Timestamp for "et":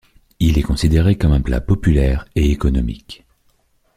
2.35-2.49